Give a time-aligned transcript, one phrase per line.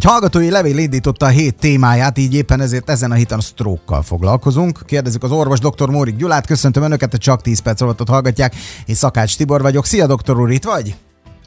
[0.00, 4.80] Egy hallgatói levél indította a hét témáját, így éppen ezért ezen a héten stroke foglalkozunk.
[4.86, 5.88] Kérdezzük az orvos dr.
[5.88, 8.54] Mórik Gyulát, köszöntöm Önöket, a Csak 10 perc alatt hallgatják.
[8.86, 9.86] Én Szakács Tibor vagyok.
[9.86, 10.94] Szia, doktor úr, itt vagy?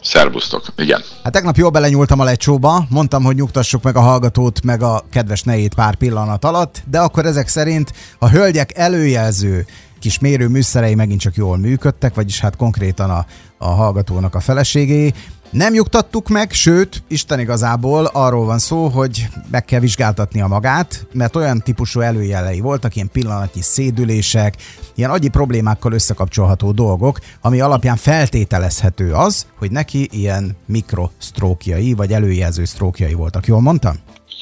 [0.01, 1.01] Szervusztok, igen.
[1.23, 5.43] Hát tegnap jól belenyúltam a lecsóba, mondtam, hogy nyugtassuk meg a hallgatót, meg a kedves
[5.43, 9.65] nejét pár pillanat alatt, de akkor ezek szerint a hölgyek előjelző
[9.99, 13.25] kis mérő műszerei megint csak jól működtek, vagyis hát konkrétan a,
[13.57, 15.13] a hallgatónak a feleségé.
[15.53, 21.35] Nem nyugtattuk meg, sőt, Isten igazából arról van szó, hogy meg kell vizsgáltatnia magát, mert
[21.35, 24.55] olyan típusú előjelei voltak, ilyen pillanatnyi szédülések,
[24.95, 32.65] ilyen agyi problémákkal összekapcsolható dolgok, ami alapján feltételezhető az, hogy neki ilyen mikrosztrókjai, vagy előjelző
[32.65, 33.47] sztrókjai voltak.
[33.47, 33.95] Jól mondtam?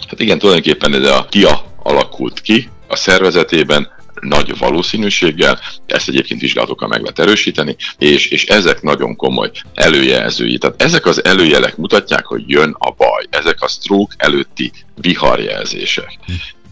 [0.10, 3.88] Hát igen, tulajdonképpen ez a TIA alakult ki a szervezetében,
[4.22, 10.58] nagy valószínűséggel, ezt egyébként vizsgálatokkal meg lehet erősíteni, és, és ezek nagyon komoly előjelzői.
[10.58, 13.26] Tehát ezek az előjelek mutatják, hogy jön a baj.
[13.30, 16.20] Ezek a stroke előtti viharjelzések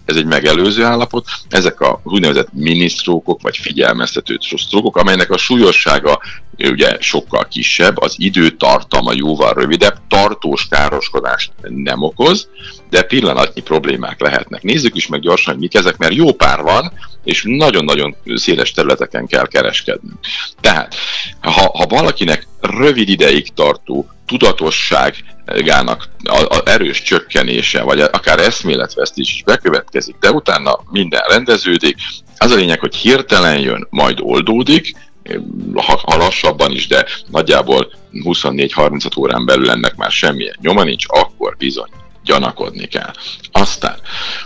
[0.09, 1.25] ez egy megelőző állapot.
[1.49, 6.19] Ezek a úgynevezett minisztrókok, vagy figyelmeztető sztrókok, amelynek a súlyossága
[6.57, 12.49] ugye sokkal kisebb, az időtartama jóval rövidebb, tartós károskodást nem okoz,
[12.89, 14.61] de pillanatnyi problémák lehetnek.
[14.61, 16.91] Nézzük is meg gyorsan, hogy mik ezek, mert jó pár van,
[17.23, 20.19] és nagyon-nagyon széles területeken kell kereskednünk.
[20.61, 20.95] Tehát,
[21.39, 29.43] ha, ha valakinek rövid ideig tartó tudatosságának a, a erős csökkenése, vagy akár eszméletvesztés is
[29.43, 31.97] bekövetkezik, de utána minden rendeződik,
[32.37, 34.95] az a lényeg, hogy hirtelen jön, majd oldódik,
[35.73, 41.55] ha, ha lassabban is, de nagyjából 24-36 órán belül ennek már semmilyen nyoma nincs, akkor
[41.57, 41.89] bizony
[42.30, 43.11] gyanakodni kell.
[43.52, 43.97] Aztán,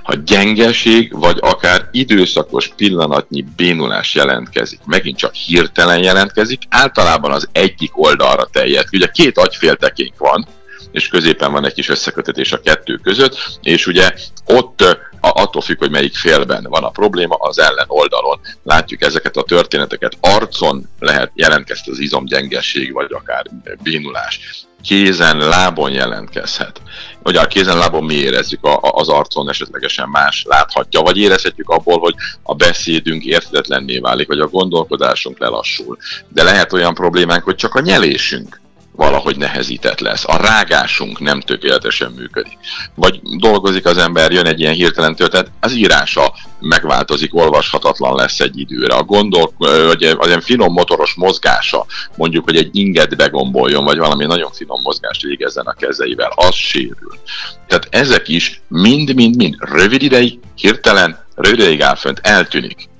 [0.04, 7.92] ha gyengeség, vagy akár időszakos pillanatnyi bénulás jelentkezik, megint csak hirtelen jelentkezik, általában az egyik
[7.98, 8.88] oldalra terjed.
[8.92, 10.48] Ugye két agyféltekénk van,
[10.92, 14.14] és középen van egy kis összekötetés a kettő között, és ugye
[14.46, 14.98] ott
[15.30, 20.18] attól függ, hogy melyik félben van a probléma, az ellen oldalon látjuk ezeket a történeteket.
[20.22, 23.46] Arcon lehet jelentkezni az izomgyengesség, vagy akár
[23.84, 24.66] bénulás.
[24.84, 26.82] Kézen, lábon jelentkezhet.
[27.24, 32.00] Ugye a kézen, lábon mi érezzük, a, az arcon esetlegesen más láthatja, vagy érezhetjük abból,
[32.00, 35.98] hogy a beszédünk érthetetlenné válik, vagy a gondolkodásunk lelassul.
[36.28, 38.62] De lehet olyan problémánk, hogy csak a nyelésünk
[38.96, 40.24] valahogy nehezített lesz.
[40.28, 42.58] A rágásunk nem tökéletesen működik.
[42.96, 48.60] Vagy dolgozik az ember, jön egy ilyen hirtelen történet, az írása megváltozik, olvashatatlan lesz egy
[48.60, 48.96] időre.
[48.96, 54.26] A gondol, vagy az ilyen finom motoros mozgása, mondjuk, hogy egy inget begomboljon, vagy valami
[54.26, 57.18] nagyon finom mozgást végezzen a kezeivel, az sérül.
[57.68, 62.92] Tehát ezek is mind-mind-mind rövid ideig, hirtelen, rövid ideig áll fönt, eltűnik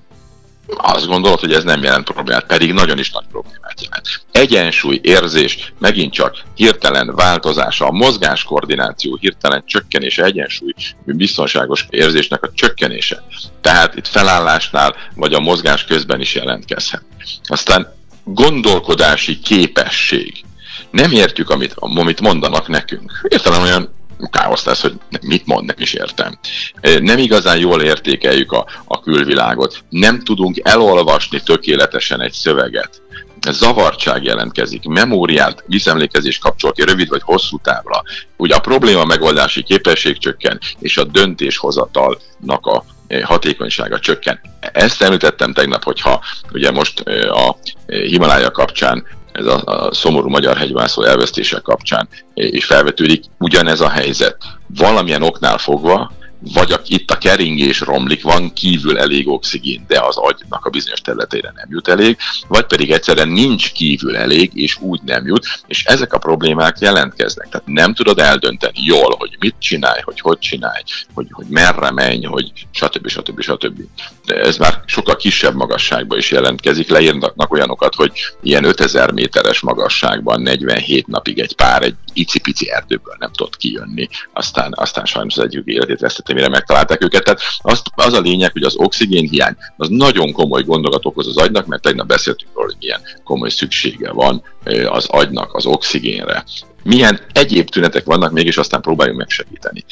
[0.68, 4.08] azt gondolod, hogy ez nem jelent problémát, pedig nagyon is nagy problémát jelent.
[4.32, 10.74] Egyensúly, érzés, megint csak hirtelen változása, a mozgáskoordináció, hirtelen csökkenése, egyensúly,
[11.06, 13.24] biztonságos érzésnek a csökkenése.
[13.62, 17.04] Tehát itt felállásnál, vagy a mozgás közben is jelentkezhet.
[17.44, 17.94] Aztán
[18.24, 20.44] gondolkodási képesség.
[20.92, 23.26] Nem értjük, amit, amit mondanak nekünk.
[23.28, 23.94] Értelem olyan
[24.30, 26.40] káosz lesz, hogy mit mond, nem is értem.
[26.82, 33.02] Nem igazán jól értékeljük a, a külvilágot, nem tudunk elolvasni tökéletesen egy szöveget.
[33.50, 38.04] Zavartság jelentkezik, memóriát, visszemlékezés kapcsol ki rövid vagy hosszú távra.
[38.38, 42.86] Ugye a probléma megoldási képesség csökken, és a döntéshozatalnak a
[43.24, 44.40] hatékonysága csökken.
[44.60, 46.22] Ezt említettem tegnap, hogyha
[46.54, 53.24] ugye most a Himalája kapcsán ez a, a szomorú magyar hegymászó elvesztése kapcsán és felvetődik
[53.40, 54.38] ugyanez a helyzet.
[54.68, 56.12] Valamilyen oknál fogva
[56.54, 61.02] vagy a, itt a keringés romlik, van kívül elég oxigén, de az agynak a bizonyos
[61.02, 62.18] területére nem jut elég,
[62.48, 67.50] vagy pedig egyszerűen nincs kívül elég, és úgy nem jut, és ezek a problémák jelentkeznek.
[67.50, 70.82] Tehát nem tudod eldönteni jól, hogy mit csinálj, hogy hogy csinálj,
[71.14, 73.08] hogy, hogy merre menj, hogy stb.
[73.08, 73.42] stb.
[73.42, 73.82] stb.
[74.26, 78.12] De ez már sokkal kisebb magasságban is jelentkezik, leírnak olyanokat, hogy
[78.42, 84.74] ilyen 5000 méteres magasságban 47 napig egy pár egy icipici erdőből nem tudott kijönni, aztán,
[84.76, 87.24] aztán sajnos az egyik életét vesztette mire megtalálták őket.
[87.24, 91.66] Tehát az, az a lényeg, hogy az oxigénhiány az nagyon komoly gondokat okoz az agynak,
[91.66, 94.44] mert tegnap beszéltünk róla, hogy milyen komoly szüksége van
[94.90, 96.44] az agynak az oxigénre.
[96.84, 99.86] Milyen egyéb tünetek vannak, mégis aztán próbáljunk megsegíteni.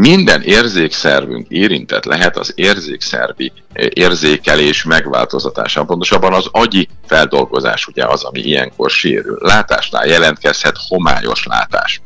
[0.00, 5.86] Minden érzékszervünk érintett lehet az érzékszervi érzékelés megváltoztatásán.
[5.86, 9.38] Pontosabban az agyi feldolgozás ugye az, ami ilyenkor sérül.
[9.40, 12.00] Látásnál jelentkezhet homályos látás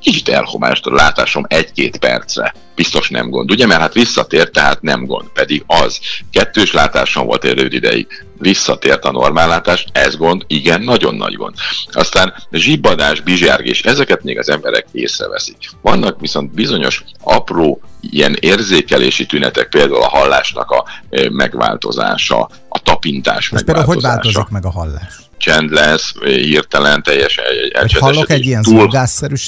[0.00, 2.54] kicsit elhomást a látásom egy-két percre.
[2.76, 3.66] Biztos nem gond, ugye?
[3.66, 5.28] Mert hát visszatért, tehát nem gond.
[5.28, 6.00] Pedig az.
[6.30, 8.06] Kettős látásom volt egy ideig.
[8.38, 11.54] Visszatért a normállátás, ez gond, igen, nagyon nagy gond.
[11.92, 15.56] Aztán zsibbadás, bizsergés, ezeket még az emberek észreveszik.
[15.82, 20.84] Vannak viszont bizonyos apró ilyen érzékelési tünetek, például a hallásnak a
[21.30, 23.64] megváltozása, a tapintás Ez megváltozása.
[23.64, 25.25] például hogy változik meg a hallás?
[25.38, 27.98] Csend lesz, hirtelen teljesen elcsendesedik.
[27.98, 28.90] Hallok egy ilyen túl,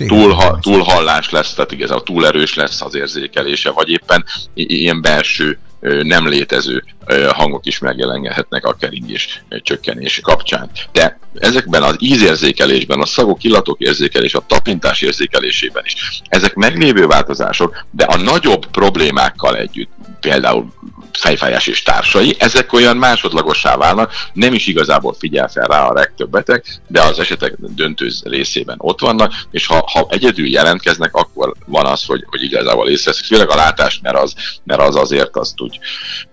[0.06, 4.24] túl, ha, túl hallás lesz, tehát igazából túl erős lesz az érzékelése, vagy éppen
[4.54, 6.84] ilyen belső nem létező
[7.28, 10.70] hangok is megjelenhetnek a keringés csökkenés kapcsán.
[10.92, 17.84] De ezekben az ízérzékelésben, a szagok, illatok érzékelés, a tapintás érzékelésében is, ezek meglévő változások,
[17.90, 19.90] de a nagyobb problémákkal együtt,
[20.20, 20.72] például
[21.12, 26.30] fejfájás és társai, ezek olyan másodlagossá válnak, nem is igazából figyel fel rá a legtöbb
[26.30, 31.86] beteg, de az esetek döntő részében ott vannak, és ha, ha egyedül jelentkeznek, akkor van
[31.86, 34.34] az, hogy, hogy igazából észreveszik, főleg a látás, mert az,
[34.64, 35.78] mert az azért azt úgy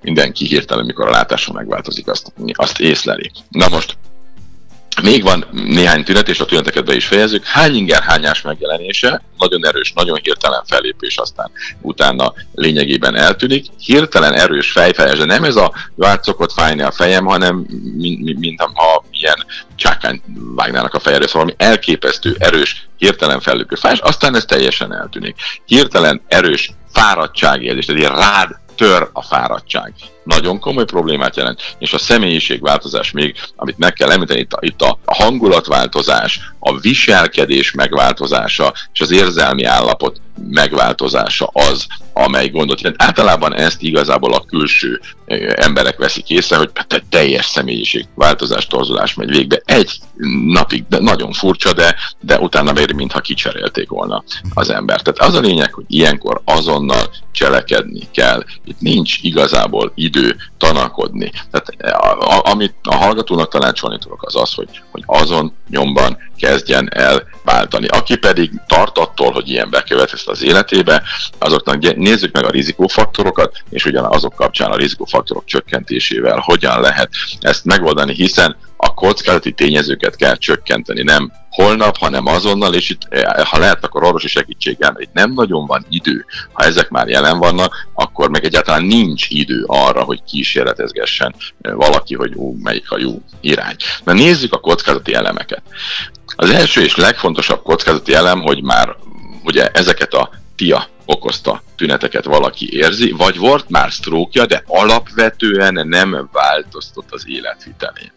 [0.01, 3.31] mindenki hirtelen, mikor a látása megváltozik, azt, azt észleli.
[3.49, 3.97] Na most
[5.01, 7.45] még van néhány tünet, és a tüneteket be is fejezzük.
[7.45, 11.51] Hány inger hányás megjelenése, nagyon erős, nagyon hirtelen fellépés, aztán
[11.81, 13.65] utána lényegében eltűnik.
[13.77, 17.65] Hirtelen erős fejfejes, de nem ez a vált szokott fájni a fejem, hanem
[17.95, 19.45] mint, mint, ha ilyen
[19.75, 20.21] csákány
[20.55, 25.35] vágnának a fejére, szóval valami elképesztő, erős, hirtelen fellépő fájás, aztán ez teljesen eltűnik.
[25.65, 29.93] Hirtelen erős fáradtságérzés, tehát ilyen rád tör a fáradtság.
[30.25, 34.81] Nagyon komoly problémát jelent, és a személyiségváltozás még, amit meg kell említeni, itt a, itt
[34.81, 43.01] a hangulatváltozás, a viselkedés megváltozása és az érzelmi állapot megváltozása az, amely gondot jelent.
[43.01, 45.01] Általában ezt igazából a külső
[45.55, 49.61] emberek veszik észre, hogy te teljes személyiség változás, torzulás megy végbe.
[49.65, 49.91] Egy
[50.47, 54.23] napig de nagyon furcsa, de, de utána méri, mintha kicserélték volna
[54.53, 55.03] az embert.
[55.03, 58.43] Tehát az a lényeg, hogy ilyenkor azonnal cselekedni kell.
[58.65, 60.14] Itt nincs igazából idő
[60.57, 61.31] tanakodni.
[61.51, 67.23] Tehát a, amit a hallgatónak tanácsolni tudok, az az, hogy, hogy azon nyomban kezdjen el
[67.43, 67.87] váltani.
[67.87, 71.03] Aki pedig tart attól, hogy ilyen bekövetkezt az életébe,
[71.39, 77.09] azoknak nézzük meg a rizikófaktorokat, és ugyanazok kapcsán a rizikófaktorok csökkentésével hogyan lehet
[77.39, 78.55] ezt megoldani, hiszen
[78.85, 84.03] a kockázati tényezőket kell csökkenteni, nem holnap, hanem azonnal, és itt, eh, ha lehet, akkor
[84.03, 86.25] orvosi segítséggel, mert itt nem nagyon van idő.
[86.51, 92.15] Ha ezek már jelen vannak, akkor meg egyáltalán nincs idő arra, hogy kísérletezgessen eh, valaki,
[92.15, 93.75] hogy ú, melyik a jó irány.
[94.03, 95.61] Na nézzük a kockázati elemeket.
[96.35, 98.95] Az első és legfontosabb kockázati elem, hogy már
[99.43, 106.29] ugye ezeket a tia okozta tüneteket valaki érzi, vagy volt már sztrókja, de alapvetően nem
[106.31, 108.11] változtott az életvitelén.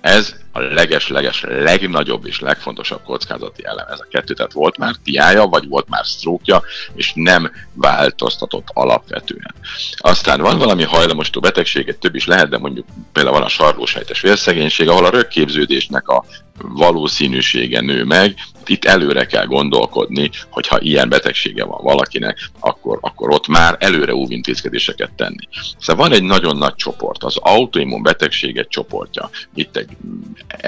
[0.00, 3.86] Ez a leges-leges legnagyobb és legfontosabb kockázati elem.
[3.90, 6.62] Ez a kettő, tehát volt már tiája, vagy volt már sztrókja,
[6.94, 9.54] és nem változtatott alapvetően.
[9.96, 14.88] Aztán van valami hajlamosító betegség, több is lehet, de mondjuk például van a sarlósejtes vérszegénység,
[14.88, 16.24] ahol a rögképződésnek a
[16.62, 18.34] valószínűsége nő meg,
[18.66, 25.12] itt előre kell gondolkodni, hogyha ilyen betegsége van valakinek, akkor, akkor ott már előre óvintézkedéseket
[25.16, 25.48] tenni.
[25.78, 29.30] Szóval van egy nagyon nagy csoport, az autoimmun betegségek csoportja.
[29.54, 29.96] Itt egy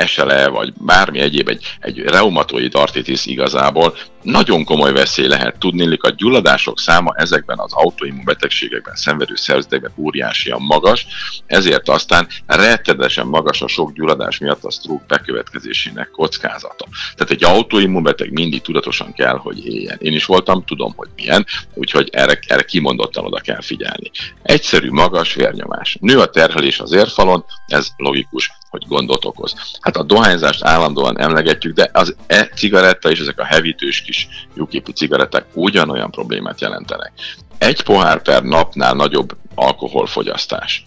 [0.06, 6.15] SLE, vagy bármi egyéb, egy, egy reumatoid artritis igazából nagyon komoly veszély lehet tudni, a
[6.17, 11.06] gyulladások száma ezekben az autoimmun betegségekben, szenvedő szervezetekben óriásian magas,
[11.47, 16.87] ezért aztán rettenetesen magas a sok gyulladás miatt a stroke bekövetkezésének kockázata.
[17.15, 19.99] Tehát egy autoimmunbeteg mindig tudatosan kell, hogy éljen.
[20.00, 24.10] Én is voltam, tudom, hogy milyen, úgyhogy erre, erre kimondottan oda kell figyelni.
[24.43, 25.96] Egyszerű, magas vérnyomás.
[26.01, 29.55] Nő a terhelés az érfalon, ez logikus hogy gondot okoz.
[29.81, 35.44] Hát a dohányzást állandóan emlegetjük, de az e-cigaretta és ezek a hevítős kis lyuképi cigaretták
[35.55, 37.12] ugyanolyan problémát jelentenek.
[37.58, 40.84] Egy pohár per napnál nagyobb alkoholfogyasztás.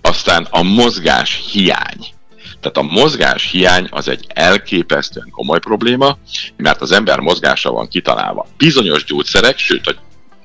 [0.00, 2.06] Aztán a mozgás hiány.
[2.60, 6.18] Tehát a mozgás hiány az egy elképesztően komoly probléma,
[6.56, 8.46] mert az ember mozgása van kitalálva.
[8.56, 9.94] Bizonyos gyógyszerek, sőt a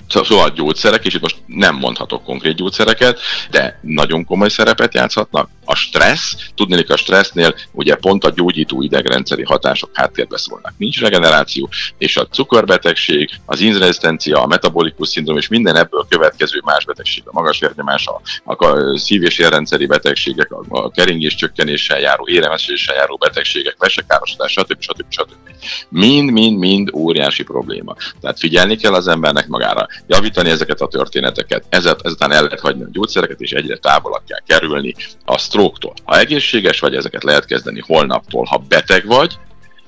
[0.10, 3.20] Szóval gyógyszerek, és itt most nem mondhatok konkrét gyógyszereket,
[3.50, 5.50] de nagyon komoly szerepet játszhatnak.
[5.66, 10.74] A stressz, tudni, hogy a stressznél ugye pont a gyógyító idegrendszeri hatások háttérbe szólnak.
[10.78, 16.86] Nincs regeneráció, és a cukorbetegség, az inzrezisztencia, a metabolikus szindróma és minden ebből következő más
[16.86, 18.08] betegség, a magas vérnyomás,
[18.44, 24.52] a, a szív- és érrendszeri betegségek, a, a keringés csökkenéssel járó, éremeséssel járó betegségek, vesekárosodás,
[24.52, 24.82] stb.
[24.82, 25.06] stb.
[25.10, 25.32] stb.
[25.44, 25.45] Mind,
[25.90, 27.96] mind, mind óriási probléma.
[28.22, 32.84] Tehát figyelni kell az embernek magára javítani ezeket a történeteket, ezet, ezután el lehet hagyni
[32.84, 34.96] a gyógyszereket, és egyre távolabb kell kerülni
[35.26, 35.94] a stroke-tól.
[36.04, 38.46] Ha egészséges vagy, ezeket lehet kezdeni holnaptól.
[38.50, 39.38] Ha beteg vagy,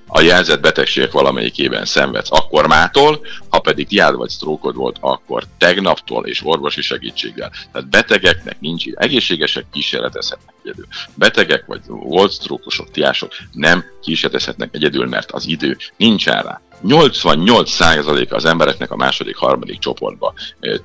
[0.08, 6.26] a jelzett betegségek valamelyikében szenvedsz, akkor mától, ha pedig diád vagy sztrókod volt, akkor tegnaptól
[6.26, 7.52] és orvosi segítséggel.
[7.72, 10.86] Tehát betegeknek nincs, egészségesek kísérletezhetnek egyedül.
[11.16, 16.62] Betegek vagy volt sztrókosok, tiások nem kísérletezhetnek egyedül, mert az idő nincs rá.
[16.84, 20.34] 88% az embereknek a második, harmadik csoportba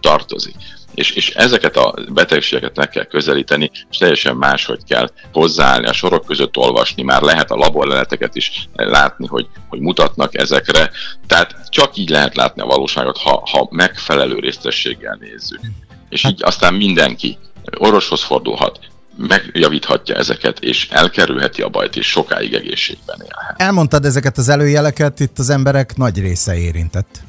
[0.01, 0.55] tartozik.
[0.95, 6.25] És, és ezeket a betegségeket meg kell közelíteni, és teljesen máshogy kell hozzáállni, a sorok
[6.25, 10.91] között olvasni, már lehet a laborleleteket is látni, hogy, hogy mutatnak ezekre,
[11.27, 15.61] tehát csak így lehet látni a valóságot, ha, ha megfelelő résztességgel nézzük.
[16.09, 17.39] És így aztán mindenki
[17.79, 18.79] orvoshoz fordulhat,
[19.17, 23.61] megjavíthatja ezeket, és elkerülheti a bajt, és sokáig egészségben élhet.
[23.61, 27.21] Elmondtad ezeket az előjeleket, itt az emberek nagy része érintett.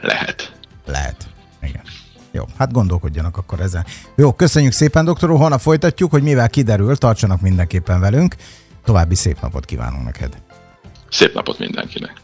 [0.00, 0.52] Lehet.
[0.86, 1.28] Lehet.
[1.62, 1.82] Igen.
[2.30, 3.86] Jó, hát gondolkodjanak akkor ezen.
[4.16, 8.34] Jó, köszönjük szépen, doktor úr, holnap folytatjuk, hogy mivel kiderül, tartsanak mindenképpen velünk.
[8.84, 10.36] További szép napot kívánunk neked.
[11.10, 12.14] Szép napot mindenkinek.